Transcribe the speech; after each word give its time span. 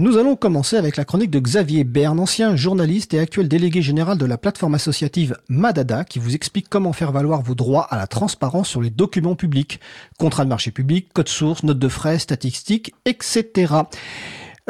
Nous 0.00 0.16
allons 0.16 0.34
commencer 0.34 0.78
avec 0.78 0.96
la 0.96 1.04
chronique 1.04 1.30
de 1.30 1.40
Xavier 1.40 1.84
Bern, 1.84 2.18
ancien 2.18 2.56
journaliste 2.56 3.12
et 3.12 3.18
actuel 3.18 3.48
délégué 3.48 3.82
général 3.82 4.16
de 4.16 4.24
la 4.24 4.38
plateforme 4.38 4.74
associative 4.74 5.36
Madada, 5.50 6.04
qui 6.04 6.18
vous 6.18 6.34
explique 6.34 6.70
comment 6.70 6.94
faire 6.94 7.12
valoir 7.12 7.42
vos 7.42 7.54
droits 7.54 7.82
à 7.82 7.98
la 7.98 8.06
transparence 8.06 8.70
sur 8.70 8.80
les 8.80 8.88
documents 8.88 9.34
publics, 9.34 9.78
contrats 10.18 10.44
de 10.44 10.48
marché 10.48 10.70
public, 10.70 11.12
code 11.12 11.28
source, 11.28 11.64
notes 11.64 11.78
de 11.78 11.88
frais, 11.88 12.18
statistiques, 12.18 12.94
etc. 13.04 13.74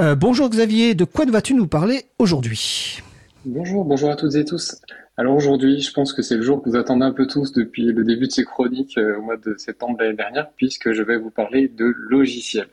Euh, 0.01 0.17
bonjour 0.17 0.51
Xavier, 0.51 0.97
de 0.97 1.05
quoi 1.05 1.27
vas-tu 1.27 1.55
nous 1.55 1.69
parler 1.69 2.07
aujourd'hui? 2.19 2.99
Bonjour, 3.45 3.85
bonjour 3.85 4.11
à 4.11 4.17
toutes 4.17 4.35
et 4.35 4.45
tous. 4.45 4.83
Alors 5.17 5.37
aujourd'hui, 5.37 5.81
je 5.81 5.93
pense 5.93 6.13
que 6.13 6.23
c'est 6.23 6.39
le 6.39 6.43
jour 6.43 6.61
que 6.61 6.71
vous 6.71 6.77
attendez 6.77 7.05
un 7.05 7.13
peu 7.13 7.29
tous 7.29 7.53
depuis 7.53 7.85
le 7.85 8.03
début 8.03 8.27
de 8.27 8.33
ces 8.33 8.43
chroniques 8.43 8.99
euh, 8.99 9.19
au 9.19 9.23
mois 9.23 9.37
de 9.37 9.55
septembre 9.59 9.97
de 9.97 10.03
l'année 10.03 10.17
dernière, 10.17 10.51
puisque 10.57 10.91
je 10.91 11.05
vais 11.05 11.19
vous 11.19 11.31
parler 11.31 11.69
de 11.69 11.85
logiciels 11.85 12.67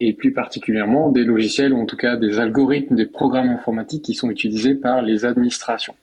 et 0.00 0.12
plus 0.12 0.32
particulièrement 0.32 1.10
des 1.10 1.24
logiciels 1.24 1.72
ou 1.72 1.80
en 1.80 1.86
tout 1.86 1.96
cas 1.96 2.16
des 2.16 2.38
algorithmes, 2.38 2.96
des 2.96 3.06
programmes 3.06 3.48
informatiques 3.48 4.04
qui 4.04 4.14
sont 4.14 4.30
utilisés 4.30 4.74
par 4.74 5.02
les 5.02 5.24
administrations. 5.24 5.94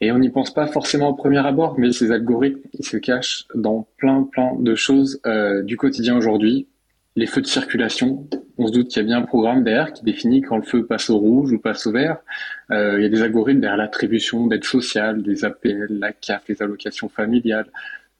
Et 0.00 0.12
on 0.12 0.18
n'y 0.18 0.30
pense 0.30 0.54
pas 0.54 0.66
forcément 0.66 1.10
au 1.10 1.14
premier 1.14 1.44
abord, 1.46 1.78
mais 1.78 1.92
ces 1.92 2.10
algorithmes, 2.10 2.60
ils 2.78 2.86
se 2.86 2.96
cachent 2.96 3.46
dans 3.54 3.86
plein 3.98 4.22
plein 4.22 4.52
de 4.58 4.74
choses 4.74 5.20
euh, 5.26 5.62
du 5.62 5.76
quotidien 5.76 6.16
aujourd'hui. 6.16 6.66
Les 7.16 7.26
feux 7.26 7.42
de 7.42 7.46
circulation, 7.46 8.26
on 8.56 8.68
se 8.68 8.72
doute 8.72 8.88
qu'il 8.88 9.02
y 9.02 9.04
a 9.04 9.06
bien 9.06 9.18
un 9.18 9.26
programme 9.26 9.62
derrière 9.62 9.92
qui 9.92 10.04
définit 10.04 10.40
quand 10.40 10.56
le 10.56 10.62
feu 10.62 10.86
passe 10.86 11.10
au 11.10 11.18
rouge 11.18 11.52
ou 11.52 11.58
passe 11.58 11.86
au 11.86 11.92
vert. 11.92 12.18
Euh, 12.70 12.98
il 12.98 13.02
y 13.02 13.06
a 13.06 13.10
des 13.10 13.20
algorithmes 13.20 13.60
derrière 13.60 13.76
l'attribution 13.76 14.46
d'aide 14.46 14.64
sociale, 14.64 15.22
des 15.22 15.44
APL, 15.44 15.88
la 15.90 16.12
CAF, 16.12 16.44
les 16.48 16.62
allocations 16.62 17.10
familiales, 17.10 17.66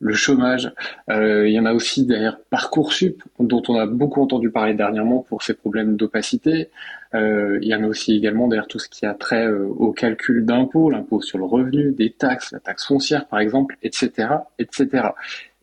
le 0.01 0.15
chômage. 0.15 0.73
Euh, 1.11 1.47
il 1.47 1.55
y 1.55 1.61
en 1.61 1.67
a 1.67 1.73
aussi 1.73 2.05
derrière 2.07 2.41
Parcoursup, 2.51 3.23
dont 3.39 3.63
on 3.69 3.77
a 3.77 3.87
beaucoup 3.87 4.23
entendu 4.23 4.51
parler 4.51 4.75
dernièrement 4.75 5.21
pour 5.21 5.43
ses 5.43 5.55
problèmes 5.55 5.97
d'opacité. 5.97 6.71
Euh, 7.15 7.59
il 7.61 7.69
y 7.69 7.75
en 7.75 7.85
a 7.85 7.87
aussi 7.87 8.17
également 8.17 8.49
derrière 8.49 8.67
tout 8.67 8.79
ce 8.79 8.89
qui 8.89 9.05
a 9.07 9.15
trait 9.15 9.47
euh, 9.47 9.67
au 9.67 9.93
calcul 9.93 10.45
d'impôts, 10.45 10.91
l'impôt 10.91 11.21
sur 11.21 11.39
le 11.39 11.45
revenu, 11.45 11.93
des 11.93 12.11
taxes, 12.11 12.53
la 12.53 12.61
taxe 12.61 12.87
foncière 12.87 13.27
par 13.29 13.41
exemple, 13.41 13.77
etc., 13.83 14.29
etc. 14.59 15.09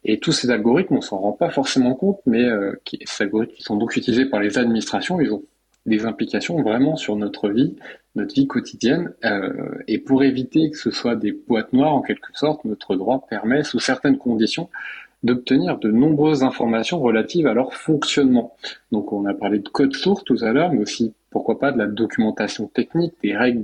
Et 0.05 0.19
tous 0.19 0.31
ces 0.31 0.51
algorithmes, 0.51 0.97
on 0.97 1.01
s'en 1.01 1.17
rend 1.17 1.33
pas 1.33 1.49
forcément 1.49 1.95
compte, 1.95 2.21
mais 2.25 2.45
ces 3.05 3.23
algorithmes 3.23 3.53
qui 3.53 3.63
sont 3.63 3.75
donc 3.75 3.97
utilisés 3.97 4.25
par 4.25 4.39
les 4.39 4.57
administrations, 4.57 5.19
ils 5.19 5.33
ont 5.33 5.43
des 5.85 6.05
implications 6.05 6.61
vraiment 6.61 6.95
sur 6.95 7.15
notre 7.15 7.49
vie, 7.49 7.75
notre 8.17 8.35
vie 8.35 8.47
quotidienne. 8.47 9.13
Euh, 9.23 9.49
et 9.87 9.97
pour 9.97 10.23
éviter 10.23 10.69
que 10.71 10.77
ce 10.77 10.91
soit 10.91 11.15
des 11.15 11.31
boîtes 11.31 11.71
noires, 11.71 11.93
en 11.93 12.01
quelque 12.01 12.29
sorte, 12.33 12.65
notre 12.65 12.95
droit 12.95 13.25
permet, 13.29 13.63
sous 13.63 13.79
certaines 13.79 14.17
conditions, 14.17 14.69
d'obtenir 15.23 15.79
de 15.79 15.89
nombreuses 15.89 16.43
informations 16.43 16.99
relatives 16.99 17.47
à 17.47 17.53
leur 17.53 17.73
fonctionnement. 17.73 18.55
Donc 18.91 19.13
on 19.13 19.25
a 19.25 19.33
parlé 19.33 19.59
de 19.59 19.69
code 19.69 19.95
source 19.95 20.23
tout 20.23 20.37
à 20.41 20.51
l'heure, 20.51 20.71
mais 20.71 20.81
aussi 20.81 21.13
pourquoi 21.31 21.59
pas 21.59 21.71
de 21.71 21.77
la 21.77 21.87
documentation 21.87 22.67
technique, 22.67 23.13
des 23.23 23.35
règles 23.35 23.63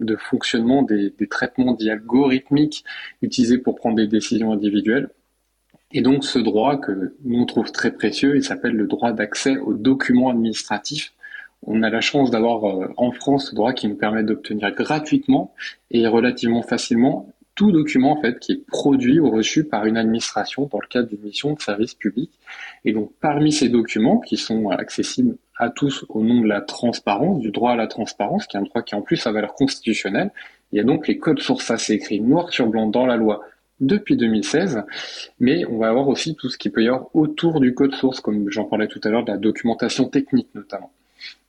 de, 0.00 0.16
fonctionnement 0.16 0.82
des, 0.82 1.12
des 1.18 1.26
traitements 1.26 1.74
dits 1.74 1.90
algorithmiques 1.90 2.84
utilisés 3.22 3.58
pour 3.58 3.76
prendre 3.76 3.96
des 3.96 4.06
décisions 4.06 4.52
individuelles. 4.52 5.08
Et 5.92 6.02
donc 6.02 6.24
ce 6.24 6.38
droit 6.38 6.76
que 6.76 7.14
nous 7.24 7.40
on 7.40 7.46
trouve 7.46 7.70
très 7.70 7.90
précieux, 7.90 8.36
il 8.36 8.44
s'appelle 8.44 8.74
le 8.74 8.86
droit 8.86 9.12
d'accès 9.12 9.56
aux 9.58 9.74
documents 9.74 10.30
administratifs 10.30 11.12
on 11.62 11.82
a 11.82 11.90
la 11.90 12.00
chance 12.00 12.30
d'avoir 12.30 12.64
euh, 12.64 12.88
en 12.96 13.12
France 13.12 13.50
ce 13.50 13.54
droit 13.54 13.72
qui 13.72 13.88
nous 13.88 13.96
permet 13.96 14.22
d'obtenir 14.22 14.74
gratuitement 14.74 15.54
et 15.90 16.06
relativement 16.06 16.62
facilement 16.62 17.32
tout 17.54 17.72
document 17.72 18.12
en 18.12 18.20
fait 18.20 18.38
qui 18.38 18.52
est 18.52 18.66
produit 18.66 19.18
ou 19.18 19.30
reçu 19.30 19.64
par 19.64 19.84
une 19.84 19.96
administration 19.96 20.68
dans 20.70 20.78
le 20.80 20.86
cadre 20.86 21.08
d'une 21.08 21.22
mission 21.22 21.54
de 21.54 21.60
service 21.60 21.94
public. 21.94 22.30
Et 22.84 22.92
donc 22.92 23.10
parmi 23.20 23.50
ces 23.50 23.68
documents 23.68 24.20
qui 24.20 24.36
sont 24.36 24.70
accessibles 24.70 25.36
à 25.56 25.68
tous 25.68 26.06
au 26.08 26.22
nom 26.22 26.40
de 26.40 26.46
la 26.46 26.60
transparence, 26.60 27.40
du 27.40 27.50
droit 27.50 27.72
à 27.72 27.76
la 27.76 27.88
transparence, 27.88 28.46
qui 28.46 28.56
est 28.56 28.60
un 28.60 28.62
droit 28.62 28.82
qui 28.82 28.94
en 28.94 29.02
plus 29.02 29.26
a 29.26 29.32
valeur 29.32 29.54
constitutionnelle, 29.54 30.30
il 30.70 30.76
y 30.76 30.80
a 30.80 30.84
donc 30.84 31.08
les 31.08 31.18
codes 31.18 31.40
sources, 31.40 31.64
ça 31.64 31.78
c'est 31.78 31.94
écrit 31.94 32.20
noir 32.20 32.52
sur 32.52 32.68
blanc 32.68 32.86
dans 32.86 33.06
la 33.06 33.16
loi 33.16 33.40
depuis 33.80 34.16
2016, 34.16 34.84
mais 35.40 35.64
on 35.66 35.78
va 35.78 35.88
avoir 35.88 36.06
aussi 36.06 36.36
tout 36.36 36.48
ce 36.48 36.58
qui 36.58 36.70
peut 36.70 36.84
y 36.84 36.88
avoir 36.88 37.14
autour 37.14 37.60
du 37.60 37.74
code 37.74 37.94
source, 37.94 38.20
comme 38.20 38.50
j'en 38.50 38.64
parlais 38.64 38.86
tout 38.86 39.00
à 39.02 39.08
l'heure, 39.08 39.24
de 39.24 39.32
la 39.32 39.36
documentation 39.36 40.08
technique 40.08 40.48
notamment. 40.54 40.92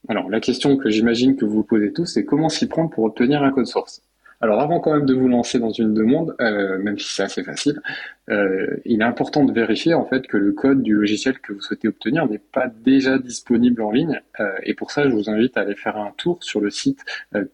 Alors, 0.07 0.29
la 0.29 0.39
question 0.39 0.77
que 0.77 0.89
j'imagine 0.89 1.35
que 1.35 1.45
vous 1.45 1.57
vous 1.57 1.63
posez 1.63 1.91
tous, 1.91 2.05
c'est 2.05 2.25
comment 2.25 2.49
s'y 2.49 2.67
prendre 2.67 2.89
pour 2.89 3.03
obtenir 3.03 3.43
un 3.43 3.51
code 3.51 3.67
source? 3.67 4.01
Alors 4.41 4.61
avant 4.61 4.79
quand 4.79 4.93
même 4.93 5.05
de 5.05 5.13
vous 5.13 5.27
lancer 5.27 5.59
dans 5.59 5.71
une 5.71 5.93
demande, 5.93 6.33
euh, 6.39 6.77
même 6.77 6.97
si 6.97 7.13
c'est 7.13 7.23
assez 7.23 7.43
facile, 7.43 7.81
euh, 8.29 8.77
il 8.85 9.01
est 9.01 9.05
important 9.05 9.43
de 9.43 9.51
vérifier 9.51 9.93
en 9.93 10.05
fait 10.05 10.27
que 10.27 10.37
le 10.37 10.53
code 10.53 10.81
du 10.81 10.93
logiciel 10.93 11.39
que 11.39 11.51
vous 11.51 11.59
souhaitez 11.59 11.89
obtenir 11.89 12.25
n'est 12.29 12.39
pas 12.39 12.67
déjà 12.67 13.17
disponible 13.19 13.81
en 13.81 13.91
ligne. 13.91 14.21
Euh, 14.39 14.51
et 14.63 14.73
pour 14.73 14.91
ça, 14.91 15.09
je 15.09 15.13
vous 15.13 15.29
invite 15.29 15.57
à 15.57 15.61
aller 15.61 15.75
faire 15.75 15.97
un 15.97 16.11
tour 16.15 16.41
sur 16.41 16.61
le 16.61 16.69
site 16.69 17.03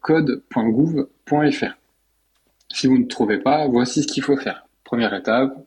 code.gouv.fr. 0.02 1.78
Si 2.72 2.88
vous 2.88 3.00
ne 3.00 3.06
trouvez 3.06 3.40
pas, 3.40 3.68
voici 3.68 4.04
ce 4.04 4.08
qu'il 4.08 4.22
faut 4.22 4.38
faire. 4.38 4.68
Première 4.84 5.14
étape, 5.16 5.58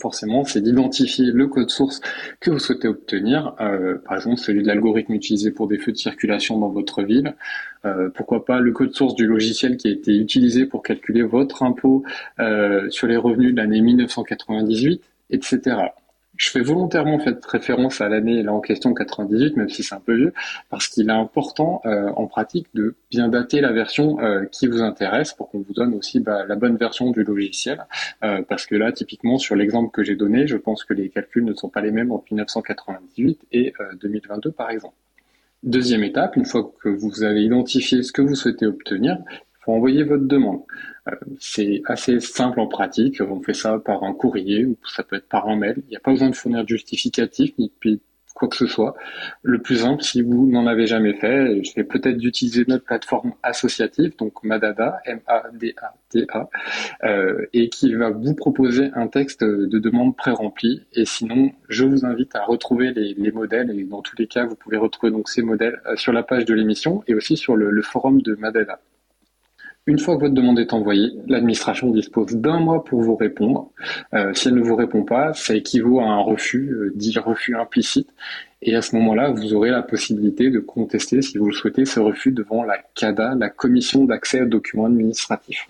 forcément, 0.00 0.44
c'est 0.44 0.60
d'identifier 0.60 1.26
le 1.32 1.46
code 1.46 1.70
source 1.70 2.00
que 2.40 2.50
vous 2.50 2.58
souhaitez 2.58 2.88
obtenir, 2.88 3.54
euh, 3.60 3.98
par 4.04 4.16
exemple 4.16 4.38
celui 4.38 4.62
de 4.62 4.66
l'algorithme 4.66 5.14
utilisé 5.14 5.50
pour 5.50 5.68
des 5.68 5.78
feux 5.78 5.92
de 5.92 5.96
circulation 5.96 6.58
dans 6.58 6.68
votre 6.68 7.02
ville, 7.02 7.34
euh, 7.84 8.10
pourquoi 8.10 8.44
pas 8.44 8.60
le 8.60 8.72
code 8.72 8.94
source 8.94 9.14
du 9.14 9.26
logiciel 9.26 9.76
qui 9.76 9.88
a 9.88 9.90
été 9.90 10.16
utilisé 10.16 10.66
pour 10.66 10.82
calculer 10.82 11.22
votre 11.22 11.62
impôt 11.62 12.02
euh, 12.40 12.88
sur 12.90 13.06
les 13.06 13.16
revenus 13.16 13.52
de 13.52 13.58
l'année 13.58 13.80
1998, 13.80 15.02
etc. 15.30 15.76
Je 16.36 16.50
fais 16.50 16.62
volontairement 16.62 17.20
cette 17.20 17.44
référence 17.44 18.00
à 18.00 18.08
l'année 18.08 18.42
là 18.42 18.52
en 18.52 18.60
question 18.60 18.92
98, 18.92 19.56
même 19.56 19.68
si 19.68 19.82
c'est 19.82 19.94
un 19.94 20.00
peu 20.00 20.14
vieux, 20.16 20.32
parce 20.68 20.88
qu'il 20.88 21.08
est 21.08 21.12
important 21.12 21.80
euh, 21.86 22.10
en 22.16 22.26
pratique 22.26 22.66
de 22.74 22.96
bien 23.10 23.28
dater 23.28 23.60
la 23.60 23.72
version 23.72 24.18
euh, 24.20 24.44
qui 24.46 24.66
vous 24.66 24.82
intéresse 24.82 25.32
pour 25.32 25.48
qu'on 25.50 25.60
vous 25.60 25.72
donne 25.72 25.94
aussi 25.94 26.18
bah, 26.20 26.44
la 26.46 26.56
bonne 26.56 26.76
version 26.76 27.10
du 27.10 27.22
logiciel. 27.22 27.86
Euh, 28.24 28.42
parce 28.48 28.66
que 28.66 28.74
là, 28.74 28.90
typiquement 28.90 29.38
sur 29.38 29.54
l'exemple 29.54 29.92
que 29.92 30.02
j'ai 30.02 30.16
donné, 30.16 30.46
je 30.48 30.56
pense 30.56 30.82
que 30.84 30.92
les 30.92 31.08
calculs 31.08 31.44
ne 31.44 31.54
sont 31.54 31.68
pas 31.68 31.80
les 31.80 31.92
mêmes 31.92 32.10
entre 32.10 32.24
1998 32.30 33.46
et 33.52 33.72
2022 34.00 34.50
par 34.50 34.70
exemple. 34.70 34.94
Deuxième 35.62 36.02
étape, 36.02 36.36
une 36.36 36.44
fois 36.44 36.70
que 36.82 36.88
vous 36.88 37.22
avez 37.22 37.42
identifié 37.42 38.02
ce 38.02 38.12
que 38.12 38.20
vous 38.20 38.34
souhaitez 38.34 38.66
obtenir, 38.66 39.18
faut 39.64 39.72
envoyer 39.72 40.04
votre 40.04 40.24
demande. 40.26 40.62
Euh, 41.08 41.12
c'est 41.38 41.82
assez 41.86 42.20
simple 42.20 42.60
en 42.60 42.66
pratique. 42.66 43.20
On 43.20 43.40
fait 43.42 43.54
ça 43.54 43.78
par 43.78 44.04
un 44.04 44.12
courrier 44.12 44.64
ou 44.64 44.76
ça 44.86 45.02
peut 45.02 45.16
être 45.16 45.28
par 45.28 45.48
un 45.48 45.56
mail. 45.56 45.82
Il 45.86 45.90
n'y 45.90 45.96
a 45.96 46.00
pas 46.00 46.12
besoin 46.12 46.30
de 46.30 46.34
fournir 46.34 46.62
de 46.64 46.68
justificatif 46.68 47.52
ni 47.58 47.72
de 47.84 48.00
quoi 48.34 48.48
que 48.48 48.56
ce 48.56 48.66
soit. 48.66 48.94
Le 49.42 49.58
plus 49.60 49.78
simple, 49.78 50.02
si 50.02 50.20
vous 50.20 50.46
n'en 50.46 50.66
avez 50.66 50.86
jamais 50.86 51.14
fait, 51.14 51.62
vais 51.76 51.84
peut-être 51.84 52.18
d'utiliser 52.18 52.64
notre 52.66 52.84
plateforme 52.84 53.32
associative, 53.42 54.16
donc 54.18 54.42
Madada, 54.42 55.00
M-A-D-A-T-A, 55.04 56.50
euh, 57.04 57.46
et 57.52 57.68
qui 57.68 57.94
va 57.94 58.10
vous 58.10 58.34
proposer 58.34 58.90
un 58.94 59.06
texte 59.06 59.44
de 59.44 59.78
demande 59.78 60.16
pré-rempli. 60.16 60.82
Et 60.94 61.04
sinon, 61.04 61.52
je 61.68 61.84
vous 61.84 62.04
invite 62.04 62.34
à 62.34 62.44
retrouver 62.44 62.92
les, 62.92 63.30
modèles, 63.30 63.70
et 63.70 63.84
dans 63.84 64.02
tous 64.02 64.16
les 64.18 64.26
cas, 64.26 64.44
vous 64.44 64.56
pouvez 64.56 64.76
retrouver 64.76 65.12
donc 65.12 65.28
ces 65.28 65.42
modèles 65.42 65.80
euh, 65.86 65.96
sur 65.96 66.12
la 66.12 66.24
page 66.24 66.44
de 66.44 66.54
l'émission 66.54 67.04
et 67.06 67.14
aussi 67.14 67.36
sur 67.36 67.56
le 67.56 67.82
forum 67.82 68.20
de 68.20 68.34
Madada. 68.34 68.80
Une 69.86 69.98
fois 69.98 70.16
que 70.16 70.22
votre 70.22 70.34
demande 70.34 70.58
est 70.58 70.72
envoyée, 70.72 71.12
l'administration 71.26 71.90
dispose 71.90 72.34
d'un 72.36 72.58
mois 72.58 72.84
pour 72.84 73.02
vous 73.02 73.16
répondre. 73.16 73.70
Euh, 74.14 74.32
si 74.32 74.48
elle 74.48 74.54
ne 74.54 74.62
vous 74.62 74.76
répond 74.76 75.04
pas, 75.04 75.34
ça 75.34 75.54
équivaut 75.54 76.00
à 76.00 76.04
un 76.04 76.20
refus, 76.20 76.70
euh, 76.70 76.92
dit 76.94 77.18
refus 77.18 77.54
implicite. 77.54 78.08
Et 78.62 78.74
à 78.74 78.80
ce 78.80 78.96
moment-là, 78.96 79.30
vous 79.30 79.52
aurez 79.52 79.70
la 79.70 79.82
possibilité 79.82 80.48
de 80.48 80.58
contester, 80.58 81.20
si 81.20 81.36
vous 81.36 81.46
le 81.46 81.52
souhaitez, 81.52 81.84
ce 81.84 82.00
refus 82.00 82.32
devant 82.32 82.64
la 82.64 82.78
CADA, 82.94 83.34
la 83.38 83.50
Commission 83.50 84.04
d'accès 84.04 84.40
aux 84.40 84.46
documents 84.46 84.86
administratifs. 84.86 85.66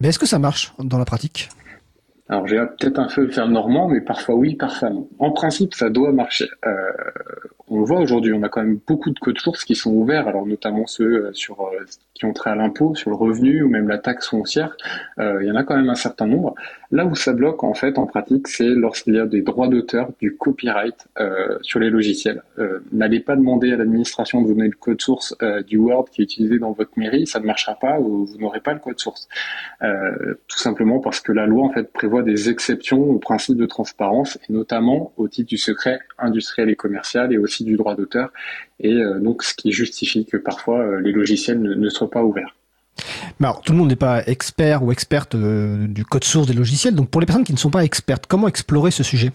Mais 0.00 0.08
est-ce 0.08 0.18
que 0.18 0.26
ça 0.26 0.40
marche 0.40 0.72
dans 0.80 0.98
la 0.98 1.04
pratique? 1.04 1.48
Alors 2.32 2.46
j'ai 2.46 2.56
peut-être 2.56 2.98
un 2.98 3.08
peu 3.08 3.28
faire 3.28 3.46
normand, 3.46 3.88
mais 3.88 4.00
parfois 4.00 4.34
oui, 4.34 4.54
parfois 4.54 4.88
non. 4.88 5.06
En 5.18 5.32
principe, 5.32 5.74
ça 5.74 5.90
doit 5.90 6.12
marcher. 6.12 6.48
Euh, 6.64 6.90
on 7.68 7.80
le 7.80 7.84
voit 7.84 8.00
aujourd'hui, 8.00 8.32
on 8.32 8.42
a 8.42 8.48
quand 8.48 8.62
même 8.62 8.78
beaucoup 8.86 9.10
de 9.10 9.18
codes 9.18 9.38
sources 9.38 9.66
qui 9.66 9.74
sont 9.74 9.92
ouverts, 9.92 10.28
alors 10.28 10.46
notamment 10.46 10.86
ceux 10.86 11.26
euh, 11.26 11.30
sur 11.34 11.60
euh, 11.60 11.84
qui 12.14 12.24
ont 12.24 12.32
trait 12.32 12.48
à 12.48 12.54
l'impôt, 12.54 12.94
sur 12.94 13.10
le 13.10 13.16
revenu 13.16 13.62
ou 13.62 13.68
même 13.68 13.86
la 13.86 13.98
taxe 13.98 14.28
foncière. 14.28 14.76
il 15.18 15.46
y 15.46 15.50
en 15.50 15.56
a 15.56 15.62
quand 15.62 15.76
même 15.76 15.90
un 15.90 15.94
certain 15.94 16.26
nombre. 16.26 16.54
Là 16.90 17.04
où 17.04 17.14
ça 17.14 17.32
bloque 17.34 17.64
en 17.64 17.74
fait 17.74 17.98
en 17.98 18.06
pratique, 18.06 18.48
c'est 18.48 18.68
lorsqu'il 18.68 19.14
y 19.14 19.18
a 19.18 19.26
des 19.26 19.42
droits 19.42 19.68
d'auteur, 19.68 20.10
du 20.20 20.36
copyright 20.36 21.08
sur 21.62 21.80
les 21.80 21.88
logiciels. 21.88 22.42
N'allez 22.92 23.20
pas 23.20 23.34
demander 23.34 23.72
à 23.72 23.76
l'administration 23.76 24.42
de 24.42 24.46
vous 24.46 24.54
donner 24.54 24.68
le 24.68 24.76
code 24.76 25.00
source 25.00 25.34
du 25.66 25.78
Word 25.78 26.10
qui 26.10 26.20
est 26.20 26.24
utilisé 26.24 26.58
dans 26.58 26.72
votre 26.72 26.92
mairie, 26.96 27.26
ça 27.26 27.40
ne 27.40 27.46
marchera 27.46 27.74
pas, 27.76 27.98
ou 27.98 28.26
vous 28.26 28.38
n'aurez 28.38 28.60
pas 28.60 28.74
le 28.74 28.78
code 28.78 29.00
source. 29.00 29.26
tout 29.80 30.58
simplement 30.58 31.00
parce 31.00 31.20
que 31.20 31.32
la 31.32 31.46
loi 31.46 31.64
en 31.64 31.70
fait 31.70 31.90
prévoit 31.92 32.21
des 32.22 32.48
exceptions 32.48 33.02
au 33.02 33.18
principe 33.18 33.56
de 33.56 33.66
transparence, 33.66 34.38
et 34.48 34.52
notamment 34.52 35.12
au 35.16 35.28
titre 35.28 35.48
du 35.48 35.58
secret 35.58 36.00
industriel 36.18 36.70
et 36.70 36.76
commercial 36.76 37.32
et 37.32 37.38
aussi 37.38 37.64
du 37.64 37.76
droit 37.76 37.94
d'auteur, 37.94 38.32
et 38.80 38.94
euh, 38.94 39.18
donc 39.18 39.42
ce 39.42 39.54
qui 39.54 39.72
justifie 39.72 40.24
que 40.24 40.36
parfois 40.36 40.80
euh, 40.80 41.00
les 41.00 41.12
logiciels 41.12 41.60
ne, 41.60 41.88
soient 41.88 42.10
pas 42.10 42.22
ouverts. 42.22 42.54
Mais 43.40 43.46
alors, 43.46 43.62
tout 43.62 43.72
le 43.72 43.78
monde 43.78 43.88
n'est 43.88 43.96
pas 43.96 44.22
expert 44.26 44.82
ou 44.82 44.92
experte 44.92 45.34
euh, 45.34 45.86
du 45.86 46.04
code 46.04 46.24
source 46.24 46.46
des 46.46 46.54
logiciels, 46.54 46.94
donc 46.94 47.08
pour 47.08 47.20
les 47.20 47.26
personnes 47.26 47.44
qui 47.44 47.52
ne 47.52 47.58
sont 47.58 47.70
pas 47.70 47.84
expertes, 47.84 48.26
comment 48.26 48.48
explorer 48.48 48.90
ce 48.90 49.02
sujet? 49.02 49.32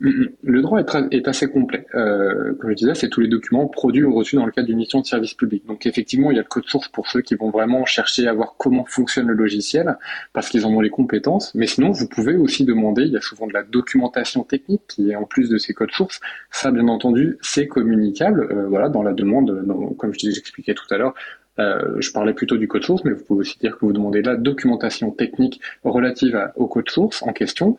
Le 0.00 0.60
droit 0.60 0.80
est, 0.80 1.28
assez 1.28 1.48
complet. 1.48 1.86
Euh, 1.94 2.54
comme 2.54 2.70
je 2.70 2.74
disais, 2.74 2.94
c'est 2.94 3.08
tous 3.08 3.20
les 3.20 3.28
documents 3.28 3.66
produits 3.68 4.02
ou 4.02 4.12
reçus 4.12 4.36
dans 4.36 4.44
le 4.44 4.50
cadre 4.50 4.66
d'une 4.66 4.76
mission 4.76 5.00
de 5.00 5.06
service 5.06 5.34
public. 5.34 5.64
Donc 5.66 5.86
effectivement, 5.86 6.30
il 6.30 6.36
y 6.36 6.38
a 6.38 6.42
le 6.42 6.48
code 6.48 6.66
source 6.66 6.88
pour 6.88 7.08
ceux 7.08 7.22
qui 7.22 7.36
vont 7.36 7.50
vraiment 7.50 7.84
chercher 7.86 8.26
à 8.26 8.32
voir 8.32 8.56
comment 8.58 8.84
fonctionne 8.84 9.28
le 9.28 9.34
logiciel, 9.34 9.96
parce 10.32 10.48
qu'ils 10.48 10.66
en 10.66 10.70
ont 10.70 10.80
les 10.80 10.90
compétences. 10.90 11.54
Mais 11.54 11.66
sinon, 11.66 11.92
vous 11.92 12.08
pouvez 12.08 12.36
aussi 12.36 12.64
demander, 12.64 13.02
il 13.02 13.12
y 13.12 13.16
a 13.16 13.20
souvent 13.20 13.46
de 13.46 13.52
la 13.52 13.62
documentation 13.62 14.42
technique 14.42 14.82
qui 14.88 15.10
est 15.10 15.16
en 15.16 15.24
plus 15.24 15.48
de 15.48 15.58
ces 15.58 15.74
codes 15.74 15.92
sources. 15.92 16.20
Ça, 16.50 16.72
bien 16.72 16.88
entendu, 16.88 17.38
c'est 17.40 17.68
communicable. 17.68 18.48
Euh, 18.50 18.66
voilà, 18.68 18.88
dans 18.88 19.02
la 19.02 19.12
demande, 19.12 19.64
comme 19.96 20.12
je 20.12 20.28
expliquais 20.28 20.74
tout 20.74 20.92
à 20.92 20.98
l'heure, 20.98 21.14
euh, 21.58 21.96
je 22.00 22.10
parlais 22.12 22.32
plutôt 22.32 22.56
du 22.56 22.68
code 22.68 22.82
source, 22.82 23.04
mais 23.04 23.12
vous 23.12 23.24
pouvez 23.24 23.40
aussi 23.40 23.58
dire 23.58 23.78
que 23.78 23.84
vous 23.84 23.92
demandez 23.92 24.22
la 24.22 24.36
documentation 24.36 25.10
technique 25.10 25.60
relative 25.84 26.50
au 26.56 26.66
code 26.66 26.88
source 26.90 27.22
en 27.22 27.32
question. 27.32 27.76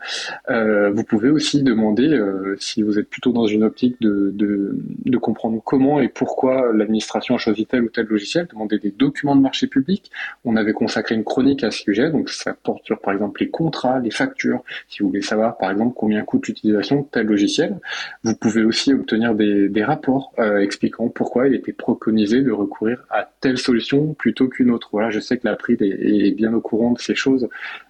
Euh, 0.49 0.91
vous 0.91 1.03
pouvez 1.03 1.29
aussi 1.29 1.63
demander, 1.63 2.07
euh, 2.07 2.55
si 2.59 2.81
vous 2.81 2.99
êtes 2.99 3.09
plutôt 3.09 3.31
dans 3.31 3.47
une 3.47 3.63
optique 3.63 3.99
de, 4.01 4.31
de, 4.33 4.77
de 5.05 5.17
comprendre 5.17 5.61
comment 5.63 5.99
et 5.99 6.07
pourquoi 6.07 6.71
l'administration 6.73 7.35
a 7.35 7.37
choisi 7.37 7.65
tel 7.65 7.83
ou 7.83 7.89
tel 7.89 8.05
logiciel, 8.05 8.47
demander 8.51 8.79
des 8.79 8.91
documents 8.91 9.35
de 9.35 9.41
marché 9.41 9.67
public. 9.67 10.11
On 10.45 10.55
avait 10.55 10.73
consacré 10.73 11.15
une 11.15 11.23
chronique 11.23 11.63
à 11.63 11.71
ce 11.71 11.79
sujet, 11.79 12.09
donc 12.11 12.29
ça 12.29 12.53
porte 12.53 12.85
sur 12.85 12.99
par 12.99 13.13
exemple 13.13 13.41
les 13.41 13.49
contrats, 13.49 13.99
les 13.99 14.11
factures, 14.11 14.63
si 14.87 15.01
vous 15.01 15.09
voulez 15.09 15.21
savoir 15.21 15.57
par 15.57 15.71
exemple 15.71 15.93
combien 15.95 16.23
coûte 16.23 16.47
l'utilisation 16.47 17.01
de 17.01 17.05
tel 17.11 17.25
logiciel. 17.27 17.79
Vous 18.23 18.35
pouvez 18.35 18.63
aussi 18.63 18.93
obtenir 18.93 19.35
des, 19.35 19.69
des 19.69 19.83
rapports 19.83 20.33
euh, 20.39 20.59
expliquant 20.59 21.09
pourquoi 21.09 21.47
il 21.47 21.55
était 21.55 21.73
préconisé 21.73 22.41
de 22.41 22.51
recourir 22.51 23.05
à 23.09 23.29
tel 23.41 23.57
solution 23.65 24.13
plutôt 24.13 24.47
qu'une 24.47 24.71
autre. 24.71 24.89
Voilà, 24.91 25.09
je 25.09 25.19
sais 25.19 25.37
que 25.37 25.47
l'April 25.47 25.77
est, 25.81 26.27
est, 26.27 26.31
bien 26.31 26.53
au 26.53 26.61
courant 26.61 26.91
de 26.91 26.99
ces 26.99 27.15
choses 27.15 27.49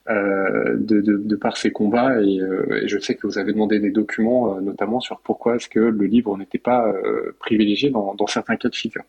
euh, 0.10 0.76
de, 0.78 1.36
par 1.36 1.58
ces 1.58 1.72
combats 1.72 2.12
euh, 2.12 2.82
et, 2.84 2.88
je 2.88 2.98
sais 3.00 3.16
que 3.16 3.28
vous 3.28 3.38
avez 3.38 3.54
demandé 3.54 3.80
des 3.80 3.92
documents, 3.92 4.58
euh, 4.58 4.62
notamment 4.62 5.00
sur 5.00 5.20
pourquoi 5.20 5.56
est-ce 5.56 5.70
que 5.70 5.80
le 5.80 6.06
livre 6.06 6.38
n'était 6.38 6.58
pas 6.58 6.94
privilégié 7.40 7.90
dans 7.90 8.28
certains 8.28 8.56
cas 8.56 8.70
de 8.70 8.76
figure. 8.76 9.04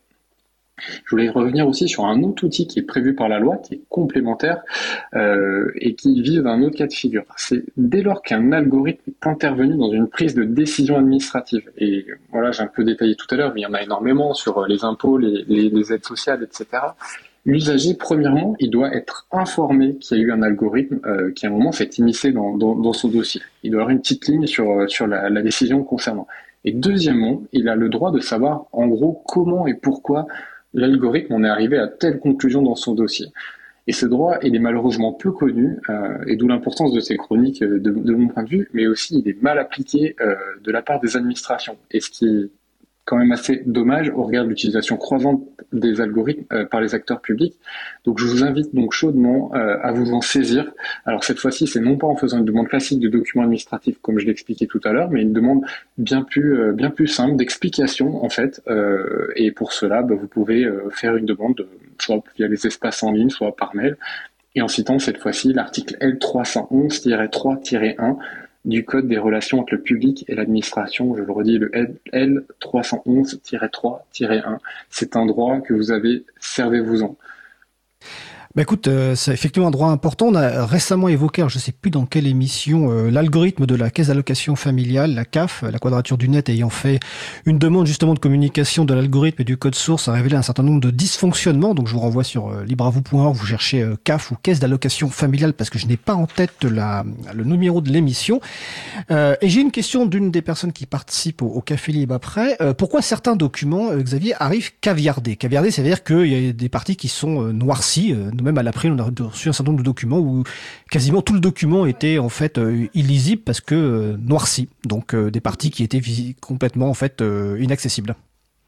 Je 0.79 1.09
voulais 1.09 1.29
revenir 1.29 1.67
aussi 1.67 1.87
sur 1.87 2.05
un 2.05 2.21
autre 2.23 2.45
outil 2.45 2.67
qui 2.67 2.79
est 2.79 2.83
prévu 2.83 3.15
par 3.15 3.29
la 3.29 3.39
loi, 3.39 3.57
qui 3.57 3.75
est 3.75 3.81
complémentaire 3.89 4.61
euh, 5.15 5.71
et 5.75 5.95
qui 5.95 6.21
vise 6.21 6.45
un 6.45 6.61
autre 6.61 6.75
cas 6.75 6.87
de 6.87 6.93
figure. 6.93 7.25
C'est 7.35 7.63
dès 7.77 8.03
lors 8.03 8.21
qu'un 8.21 8.51
algorithme 8.51 9.01
est 9.09 9.27
intervenu 9.27 9.75
dans 9.75 9.91
une 9.91 10.07
prise 10.07 10.35
de 10.35 10.43
décision 10.43 10.97
administrative. 10.97 11.69
Et 11.77 12.05
voilà, 12.31 12.51
j'ai 12.51 12.61
un 12.61 12.67
peu 12.67 12.83
détaillé 12.83 13.15
tout 13.15 13.27
à 13.31 13.37
l'heure, 13.37 13.53
mais 13.55 13.61
il 13.61 13.63
y 13.63 13.67
en 13.67 13.73
a 13.73 13.81
énormément 13.81 14.33
sur 14.33 14.65
les 14.67 14.83
impôts, 14.83 15.17
les, 15.17 15.93
aides 15.93 16.05
sociales, 16.05 16.43
etc. 16.43 16.83
L'usager, 17.45 17.95
premièrement, 17.95 18.55
il 18.59 18.69
doit 18.69 18.93
être 18.93 19.25
informé 19.31 19.95
qu'il 19.95 20.17
y 20.17 20.21
a 20.21 20.23
eu 20.23 20.31
un 20.31 20.43
algorithme 20.43 20.99
euh, 21.05 21.31
qui 21.31 21.45
à 21.45 21.49
un 21.49 21.53
moment 21.53 21.71
s'est 21.71 21.89
immiscé 21.97 22.31
dans, 22.31 22.57
dans, 22.57 22.75
dans, 22.75 22.93
son 22.93 23.07
dossier. 23.07 23.41
Il 23.63 23.71
doit 23.71 23.81
avoir 23.81 23.91
une 23.91 24.01
petite 24.01 24.27
ligne 24.27 24.45
sur, 24.45 24.89
sur 24.89 25.07
la, 25.07 25.29
la 25.29 25.41
décision 25.41 25.81
concernant. 25.83 26.27
Et 26.65 26.73
deuxièmement, 26.73 27.43
il 27.53 27.69
a 27.69 27.75
le 27.75 27.87
droit 27.87 28.11
de 28.11 28.19
savoir 28.19 28.65
en 28.73 28.87
gros 28.87 29.23
comment 29.25 29.67
et 29.67 29.73
pourquoi 29.73 30.27
l'algorithme 30.77 31.33
en 31.33 31.43
est 31.43 31.49
arrivé 31.49 31.77
à 31.77 31.87
telle 31.87 32.19
conclusion 32.19 32.61
dans 32.61 32.75
son 32.75 32.93
dossier. 32.93 33.27
Et 33.87 33.93
ce 33.93 34.05
droit, 34.05 34.37
il 34.43 34.53
est 34.53 34.59
malheureusement 34.59 35.13
peu 35.13 35.31
connu, 35.31 35.77
euh, 35.89 36.17
et 36.27 36.35
d'où 36.35 36.47
l'importance 36.47 36.91
de 36.91 36.99
ces 36.99 37.15
chroniques 37.15 37.63
euh, 37.63 37.79
de, 37.79 38.13
mon 38.13 38.27
point 38.27 38.43
de 38.43 38.49
vue, 38.49 38.69
mais 38.73 38.85
aussi 38.85 39.19
il 39.19 39.29
est 39.29 39.41
mal 39.41 39.57
appliqué 39.59 40.15
euh, 40.19 40.35
de 40.61 40.71
la 40.71 40.81
part 40.81 40.99
des 40.99 41.15
administrations. 41.15 41.77
Et 41.91 42.01
ce 42.01 42.09
qui 42.09 42.51
quand 43.07 43.17
même 43.17 43.31
assez 43.31 43.63
dommage 43.65 44.09
au 44.09 44.21
regard 44.23 44.43
de 44.43 44.49
l'utilisation 44.49 44.97
croissante 44.97 45.41
des 45.71 46.01
algorithmes 46.01 46.43
euh, 46.51 46.65
par 46.65 46.81
les 46.81 46.93
acteurs 46.93 47.21
publics. 47.21 47.55
Donc 48.03 48.19
je 48.19 48.25
vous 48.25 48.43
invite 48.43 48.75
donc 48.75 48.91
chaudement 48.91 49.49
euh, 49.55 49.77
à 49.81 49.93
vous 49.93 50.11
en 50.11 50.19
saisir. 50.19 50.73
Alors 51.05 51.23
cette 51.23 51.39
fois-ci, 51.39 51.67
c'est 51.67 51.79
non 51.79 51.97
pas 51.97 52.05
en 52.05 52.17
faisant 52.17 52.39
une 52.39 52.45
demande 52.45 52.67
classique 52.67 52.99
de 52.99 53.07
documents 53.07 53.43
administratifs 53.43 53.97
comme 54.01 54.19
je 54.19 54.25
l'expliquais 54.25 54.65
tout 54.65 54.81
à 54.83 54.91
l'heure, 54.91 55.09
mais 55.09 55.21
une 55.21 55.31
demande 55.31 55.61
bien 55.97 56.21
plus 56.21 56.59
euh, 56.59 56.73
bien 56.73 56.89
plus 56.89 57.07
simple 57.07 57.37
d'explication 57.37 58.25
en 58.25 58.29
fait. 58.29 58.61
et 59.37 59.51
pour 59.51 59.71
cela, 59.71 60.01
bah, 60.01 60.15
vous 60.15 60.27
pouvez 60.27 60.69
faire 60.91 61.15
une 61.15 61.25
demande 61.25 61.65
soit 61.97 62.21
via 62.35 62.49
les 62.49 62.67
espaces 62.67 63.03
en 63.03 63.13
ligne, 63.13 63.29
soit 63.29 63.55
par 63.55 63.73
mail, 63.73 63.95
et 64.55 64.61
en 64.61 64.67
citant 64.67 64.99
cette 64.99 65.19
fois-ci 65.19 65.53
l'article 65.53 65.95
L311-3-1 66.01 68.17
du 68.67 68.85
Code 68.85 69.07
des 69.07 69.17
relations 69.17 69.61
entre 69.61 69.73
le 69.73 69.81
public 69.81 70.23
et 70.27 70.35
l'administration. 70.35 71.15
Je 71.15 71.23
le 71.23 71.31
redis, 71.31 71.57
le 71.57 71.71
L311-3-1. 72.13 74.59
C'est 74.89 75.15
un 75.15 75.25
droit 75.25 75.61
que 75.61 75.73
vous 75.73 75.89
avez, 75.91 76.25
servez-vous-en. 76.39 77.15
Bah 78.57 78.63
écoute, 78.63 78.87
euh, 78.87 79.13
c'est 79.13 79.31
effectivement 79.31 79.67
un 79.67 79.71
droit 79.71 79.89
important. 79.89 80.29
On 80.29 80.33
a 80.33 80.65
récemment 80.65 81.09
évoqué, 81.09 81.45
je 81.47 81.57
ne 81.57 81.61
sais 81.61 81.71
plus 81.71 81.91
dans 81.91 82.07
quelle 82.07 82.25
émission, 82.25 82.89
euh, 82.89 83.11
l'algorithme 83.11 83.67
de 83.67 83.75
la 83.75 83.91
caisse 83.91 84.07
d'allocation 84.07 84.55
familiale, 84.55 85.13
la 85.13 85.25
CAF, 85.25 85.61
la 85.61 85.77
quadrature 85.77 86.17
du 86.17 86.27
net, 86.27 86.49
ayant 86.49 86.71
fait 86.71 86.99
une 87.45 87.59
demande 87.59 87.85
justement 87.85 88.15
de 88.15 88.19
communication 88.19 88.83
de 88.83 88.95
l'algorithme 88.95 89.43
et 89.43 89.45
du 89.45 89.57
code 89.57 89.75
source, 89.75 90.07
a 90.07 90.13
révélé 90.13 90.37
un 90.37 90.41
certain 90.41 90.63
nombre 90.63 90.79
de 90.79 90.89
dysfonctionnements. 90.89 91.75
Donc 91.75 91.87
je 91.87 91.93
vous 91.93 91.99
renvoie 91.99 92.23
sur 92.23 92.47
euh, 92.49 92.65
vous 92.67 93.45
cherchez 93.45 93.83
euh, 93.83 93.95
CAF 94.03 94.31
ou 94.31 94.35
caisse 94.41 94.59
d'allocation 94.59 95.11
familiale 95.11 95.53
parce 95.53 95.69
que 95.69 95.77
je 95.77 95.85
n'ai 95.85 95.97
pas 95.97 96.15
en 96.15 96.25
tête 96.25 96.63
la, 96.63 97.05
le 97.35 97.43
numéro 97.43 97.79
de 97.79 97.91
l'émission. 97.91 98.41
et 99.11 99.49
j'ai 99.49 99.61
une 99.61 99.69
question 99.69 100.07
d'une 100.07 100.31
des 100.31 100.41
personnes 100.41 100.73
qui 100.73 100.87
participent 100.87 101.43
au, 101.43 101.61
Café 101.61 101.91
Libre 101.91 102.15
après. 102.15 102.57
pourquoi 102.79 103.03
certains 103.03 103.35
documents, 103.35 103.95
Xavier, 103.95 104.33
arrivent 104.39 104.71
caviardés? 104.81 105.35
Caviardés, 105.35 105.69
c'est-à-dire 105.69 106.03
qu'il 106.03 106.25
y 106.25 106.49
a 106.49 106.53
des 106.53 106.69
parties 106.69 106.95
qui 106.95 107.07
sont 107.07 107.53
noircies 107.53 108.15
même 108.47 108.57
à 108.57 108.63
l'après, 108.63 108.89
on 108.89 108.97
a 108.97 109.03
reçu 109.03 109.49
un 109.49 109.53
certain 109.53 109.71
nombre 109.71 109.79
de 109.79 109.85
documents 109.85 110.19
où 110.19 110.43
quasiment 110.89 111.21
tout 111.21 111.33
le 111.33 111.39
document 111.39 111.85
était 111.85 112.17
en 112.17 112.29
fait 112.29 112.57
euh, 112.57 112.87
illisible 112.93 113.41
parce 113.43 113.61
que 113.61 113.75
euh, 113.75 114.17
noirci. 114.17 114.69
Donc 114.85 115.13
euh, 115.13 115.29
des 115.29 115.41
parties 115.41 115.69
qui 115.69 115.83
étaient 115.83 116.01
complètement 116.41 116.89
en 116.89 116.93
fait 116.93 117.21
inaccessibles. 117.59 118.15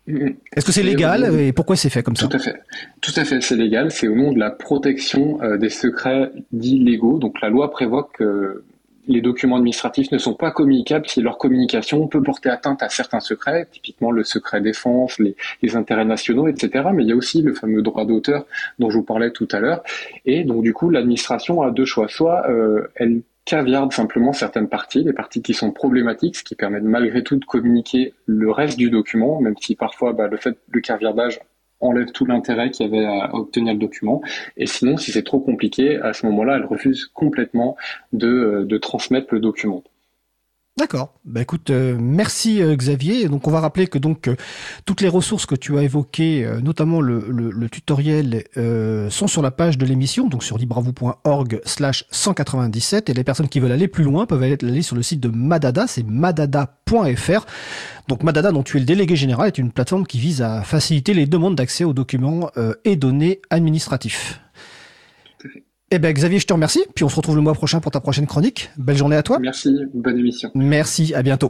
Mm-hmm. 0.07 0.35
Est-ce 0.55 0.65
que 0.65 0.71
c'est 0.71 0.83
légal 0.83 1.39
et 1.39 1.53
pourquoi 1.53 1.75
c'est 1.75 1.89
fait 1.89 2.03
comme 2.03 2.15
ça 2.15 2.27
Tout 2.27 2.35
à 2.35 2.39
fait. 2.39 2.55
Tout 2.99 3.13
à 3.15 3.23
fait, 3.23 3.41
c'est 3.41 3.55
légal. 3.55 3.91
C'est 3.91 4.07
au 4.07 4.15
nom 4.15 4.33
de 4.33 4.39
la 4.39 4.51
protection 4.51 5.39
des 5.57 5.69
secrets 5.69 6.31
dits 6.51 6.79
légaux. 6.79 7.19
Donc 7.19 7.39
la 7.41 7.49
loi 7.49 7.71
prévoit 7.71 8.09
que 8.13 8.63
les 9.09 9.21
documents 9.21 9.57
administratifs 9.57 10.11
ne 10.11 10.19
sont 10.19 10.35
pas 10.35 10.51
communicables 10.51 11.07
si 11.07 11.19
leur 11.21 11.37
communication 11.37 12.07
peut 12.07 12.21
porter 12.21 12.49
atteinte 12.49 12.83
à 12.83 12.89
certains 12.89 13.19
secrets, 13.19 13.67
typiquement 13.71 14.11
le 14.11 14.23
secret 14.23 14.61
défense, 14.61 15.19
les, 15.19 15.35
intérêts 15.75 16.05
nationaux, 16.05 16.47
etc. 16.47 16.89
Mais 16.93 17.03
il 17.03 17.09
y 17.09 17.11
a 17.11 17.15
aussi 17.15 17.41
le 17.41 17.53
fameux 17.53 17.81
droit 17.81 18.05
d'auteur 18.05 18.45
dont 18.77 18.89
je 18.89 18.97
vous 18.97 19.03
parlais 19.03 19.31
tout 19.31 19.47
à 19.51 19.59
l'heure. 19.59 19.83
Et 20.25 20.43
donc 20.43 20.63
du 20.63 20.73
coup, 20.73 20.89
l'administration 20.89 21.61
a 21.63 21.71
deux 21.71 21.85
choix. 21.85 22.07
Soit 22.07 22.47
euh, 22.49 22.87
elle 22.95 23.21
caviarde 23.45 23.91
simplement 23.91 24.31
certaines 24.31 24.69
parties, 24.69 25.03
les 25.03 25.13
parties 25.13 25.41
qui 25.41 25.55
sont 25.55 25.71
problématiques, 25.71 26.35
ce 26.35 26.43
qui 26.43 26.53
permet 26.53 26.79
malgré 26.81 27.23
tout 27.23 27.35
de 27.35 27.45
communiquer 27.45 28.13
le 28.27 28.51
reste 28.51 28.77
du 28.77 28.91
document, 28.91 29.41
même 29.41 29.55
si 29.59 29.75
parfois 29.75 30.13
bah, 30.13 30.27
le 30.27 30.37
fait 30.37 30.55
le 30.69 30.81
caviardage 30.81 31.39
enlève 31.81 32.11
tout 32.11 32.25
l'intérêt 32.25 32.71
qu'il 32.71 32.85
y 32.85 32.89
avait 32.89 33.05
à 33.05 33.33
obtenir 33.33 33.73
le 33.73 33.79
document. 33.79 34.21
Et 34.57 34.65
sinon, 34.65 34.97
si 34.97 35.11
c'est 35.11 35.23
trop 35.23 35.39
compliqué, 35.39 35.97
à 35.97 36.13
ce 36.13 36.25
moment-là, 36.27 36.57
elle 36.57 36.65
refuse 36.65 37.05
complètement 37.13 37.75
de, 38.13 38.27
euh, 38.27 38.65
de 38.65 38.77
transmettre 38.77 39.33
le 39.33 39.39
document. 39.39 39.83
D'accord. 40.79 41.13
Bah 41.25 41.41
écoute, 41.41 41.69
euh, 41.69 41.97
merci 41.99 42.61
euh, 42.61 42.75
Xavier. 42.75 43.27
Donc 43.27 43.47
on 43.47 43.51
va 43.51 43.59
rappeler 43.59 43.87
que 43.87 43.99
donc 43.99 44.29
toutes 44.85 45.01
les 45.01 45.09
ressources 45.09 45.45
que 45.45 45.55
tu 45.55 45.77
as 45.77 45.83
évoquées, 45.83 46.49
notamment 46.63 47.01
le, 47.01 47.19
le, 47.29 47.69
tutoriel, 47.69 48.43
sont 49.09 49.27
sur 49.27 49.41
la 49.41 49.51
page 49.51 49.77
de 49.77 49.85
l'émission, 49.85 50.27
donc 50.27 50.43
sur 50.43 50.57
libravou.org/slash 50.57 52.05
197. 52.09 53.09
Et 53.09 53.13
les 53.13 53.23
personnes 53.23 53.49
qui 53.49 53.59
veulent 53.59 53.71
aller 53.71 53.87
plus 53.87 54.03
loin 54.03 54.25
peuvent 54.25 54.41
aller 54.41 54.81
sur 54.81 54.95
le 54.95 55.03
site 55.03 55.19
de 55.19 55.29
Madada, 55.29 55.85
c'est 55.85 56.03
madada.fr. 56.03 57.45
Donc 58.09 58.23
Madada, 58.23 58.51
dont 58.51 58.63
tu 58.63 58.77
es 58.77 58.79
le 58.79 58.87
délégué 58.87 59.15
général, 59.15 59.47
est 59.47 59.59
une 59.59 59.71
plateforme 59.71 60.07
qui 60.07 60.17
vise 60.19 60.41
à 60.41 60.63
faciliter 60.63 61.13
les 61.13 61.27
demandes 61.27 61.55
d'accès 61.55 61.83
aux 61.83 61.93
documents 61.93 62.49
euh, 62.57 62.73
et 62.83 62.95
données 62.95 63.39
administratifs. 63.51 64.41
Eh 65.91 65.97
bien 65.97 66.11
Xavier, 66.11 66.37
je 66.37 66.45
te 66.45 66.53
remercie, 66.53 66.83
puis 66.93 67.03
on 67.03 67.09
se 67.09 67.15
retrouve 67.15 67.35
le 67.35 67.41
mois 67.41 67.55
prochain 67.55 67.79
pour 67.79 67.91
ta 67.91 67.99
prochaine 67.99 68.27
chronique. 68.27 68.69
Belle 68.77 68.97
journée 68.97 69.15
à 69.15 69.23
toi. 69.23 69.39
Merci, 69.39 69.75
bonne 69.93 70.19
émission. 70.19 70.51
Merci, 70.53 71.15
à 71.15 71.23
bientôt. 71.23 71.47